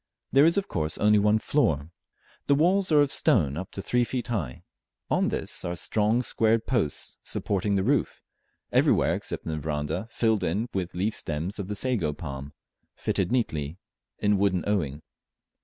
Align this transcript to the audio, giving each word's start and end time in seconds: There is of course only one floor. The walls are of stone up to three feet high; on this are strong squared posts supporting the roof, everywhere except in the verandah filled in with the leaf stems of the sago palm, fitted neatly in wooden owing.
There 0.31 0.45
is 0.45 0.57
of 0.57 0.67
course 0.67 0.97
only 0.97 1.19
one 1.19 1.37
floor. 1.37 1.91
The 2.47 2.55
walls 2.55 2.91
are 2.91 3.01
of 3.01 3.11
stone 3.11 3.55
up 3.55 3.69
to 3.73 3.83
three 3.83 4.03
feet 4.03 4.29
high; 4.29 4.63
on 5.11 5.27
this 5.27 5.63
are 5.63 5.75
strong 5.75 6.23
squared 6.23 6.65
posts 6.65 7.17
supporting 7.23 7.75
the 7.75 7.83
roof, 7.83 8.19
everywhere 8.71 9.13
except 9.13 9.45
in 9.45 9.51
the 9.51 9.59
verandah 9.59 10.07
filled 10.09 10.43
in 10.43 10.67
with 10.73 10.93
the 10.93 10.97
leaf 10.97 11.13
stems 11.15 11.59
of 11.59 11.67
the 11.67 11.75
sago 11.75 12.13
palm, 12.13 12.51
fitted 12.95 13.31
neatly 13.31 13.77
in 14.17 14.39
wooden 14.39 14.63
owing. 14.65 15.03